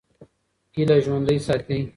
هیله 0.75 0.97
ژوندۍ 1.03 1.37
ساتئ. 1.47 1.79